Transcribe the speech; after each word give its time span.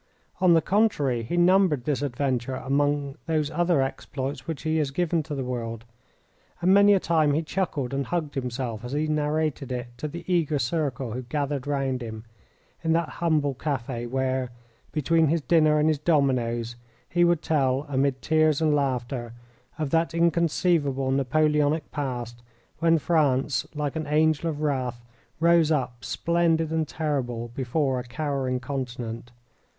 On 0.39 0.55
the 0.55 0.63
contrary, 0.63 1.21
he 1.21 1.37
numbered 1.37 1.83
this 1.83 2.01
adventure 2.01 2.55
among 2.55 3.19
those 3.27 3.51
other 3.51 3.83
exploits 3.83 4.47
which 4.47 4.63
he 4.63 4.77
has 4.77 4.89
given 4.89 5.21
to 5.21 5.35
the 5.35 5.43
world, 5.43 5.85
and 6.59 6.73
many 6.73 6.95
a 6.95 6.99
time 6.99 7.33
he 7.33 7.43
chuckled 7.43 7.93
and 7.93 8.07
hugged 8.07 8.33
himself 8.33 8.83
as 8.83 8.93
he 8.93 9.05
narrated 9.05 9.71
it 9.71 9.89
to 9.97 10.07
the 10.07 10.23
eager 10.25 10.57
circle 10.57 11.11
who 11.11 11.21
gathered 11.21 11.67
round 11.67 12.01
him 12.01 12.23
in 12.83 12.93
that 12.93 13.09
humble 13.21 13.53
cafe 13.53 14.07
where, 14.07 14.49
between 14.91 15.27
his 15.27 15.39
dinner 15.41 15.77
and 15.77 15.87
his 15.87 15.99
dominoes, 15.99 16.75
he 17.07 17.23
would 17.23 17.43
tell, 17.43 17.85
amid 17.87 18.23
tears 18.23 18.59
and 18.59 18.73
laughter, 18.73 19.33
of 19.77 19.91
that 19.91 20.15
inconceivable 20.15 21.11
Napoleonic 21.11 21.91
past 21.91 22.41
when 22.79 22.97
France, 22.97 23.67
like 23.75 23.95
an 23.95 24.07
angel 24.07 24.49
of 24.49 24.61
wrath, 24.63 25.05
rose 25.39 25.69
up, 25.71 26.03
splendid 26.03 26.71
and 26.71 26.87
terrible, 26.87 27.51
before 27.53 27.99
a 27.99 28.03
cowering 28.03 28.59
continent. 28.59 29.31